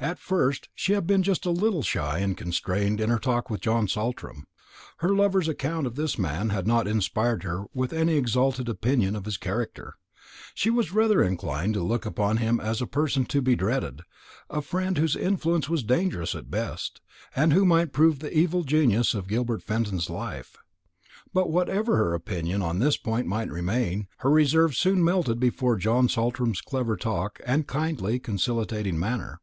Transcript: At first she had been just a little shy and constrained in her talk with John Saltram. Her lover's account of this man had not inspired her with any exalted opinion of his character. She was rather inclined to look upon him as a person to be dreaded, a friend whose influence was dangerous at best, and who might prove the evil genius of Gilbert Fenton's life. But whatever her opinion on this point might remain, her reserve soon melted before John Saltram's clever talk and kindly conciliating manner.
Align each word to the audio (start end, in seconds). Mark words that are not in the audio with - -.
At 0.00 0.20
first 0.20 0.68
she 0.76 0.92
had 0.92 1.08
been 1.08 1.24
just 1.24 1.44
a 1.44 1.50
little 1.50 1.82
shy 1.82 2.20
and 2.20 2.36
constrained 2.36 3.00
in 3.00 3.10
her 3.10 3.18
talk 3.18 3.50
with 3.50 3.60
John 3.62 3.88
Saltram. 3.88 4.44
Her 4.98 5.08
lover's 5.12 5.48
account 5.48 5.88
of 5.88 5.96
this 5.96 6.16
man 6.16 6.50
had 6.50 6.68
not 6.68 6.86
inspired 6.86 7.42
her 7.42 7.64
with 7.74 7.92
any 7.92 8.14
exalted 8.14 8.68
opinion 8.68 9.16
of 9.16 9.24
his 9.24 9.36
character. 9.36 9.96
She 10.54 10.70
was 10.70 10.92
rather 10.92 11.20
inclined 11.20 11.74
to 11.74 11.82
look 11.82 12.06
upon 12.06 12.36
him 12.36 12.60
as 12.60 12.80
a 12.80 12.86
person 12.86 13.24
to 13.24 13.42
be 13.42 13.56
dreaded, 13.56 14.02
a 14.48 14.62
friend 14.62 14.96
whose 14.98 15.16
influence 15.16 15.68
was 15.68 15.82
dangerous 15.82 16.36
at 16.36 16.48
best, 16.48 17.00
and 17.34 17.52
who 17.52 17.64
might 17.64 17.92
prove 17.92 18.20
the 18.20 18.32
evil 18.32 18.62
genius 18.62 19.14
of 19.14 19.26
Gilbert 19.26 19.64
Fenton's 19.64 20.08
life. 20.08 20.54
But 21.34 21.50
whatever 21.50 21.96
her 21.96 22.14
opinion 22.14 22.62
on 22.62 22.78
this 22.78 22.96
point 22.96 23.26
might 23.26 23.50
remain, 23.50 24.06
her 24.18 24.30
reserve 24.30 24.76
soon 24.76 25.02
melted 25.02 25.40
before 25.40 25.74
John 25.74 26.08
Saltram's 26.08 26.60
clever 26.60 26.96
talk 26.96 27.40
and 27.44 27.66
kindly 27.66 28.20
conciliating 28.20 28.96
manner. 28.96 29.40